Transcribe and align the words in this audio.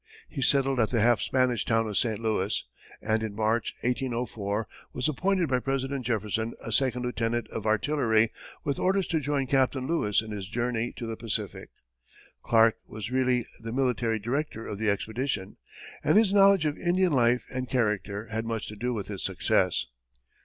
He 0.27 0.41
settled 0.41 0.79
at 0.79 0.89
the 0.89 0.99
half 0.99 1.21
Spanish 1.21 1.63
town 1.63 1.87
of 1.87 1.95
St. 1.95 2.17
Louis, 2.19 2.65
and 3.03 3.21
in 3.21 3.35
March, 3.35 3.75
1804, 3.81 4.65
was 4.93 5.07
appointed 5.07 5.47
by 5.47 5.59
President 5.59 6.05
Jefferson 6.07 6.53
a 6.59 6.71
second 6.71 7.03
lieutenant 7.03 7.47
of 7.49 7.67
artillery, 7.67 8.31
with 8.63 8.79
orders 8.79 9.05
to 9.09 9.19
join 9.19 9.45
Captain 9.45 9.85
Lewis 9.85 10.23
in 10.23 10.31
his 10.31 10.49
journey 10.49 10.91
to 10.93 11.05
the 11.05 11.15
Pacific. 11.15 11.69
Clark 12.41 12.77
was 12.87 13.11
really 13.11 13.45
the 13.59 13.71
military 13.71 14.17
director 14.17 14.65
of 14.65 14.79
the 14.79 14.89
expedition, 14.89 15.57
and 16.03 16.17
his 16.17 16.33
knowledge 16.33 16.65
of 16.65 16.79
Indian 16.79 17.11
life 17.11 17.45
and 17.51 17.69
character 17.69 18.25
had 18.29 18.43
much 18.43 18.67
to 18.69 18.75
do 18.75 18.95
with 18.95 19.07
its 19.11 19.23
success. 19.23 19.85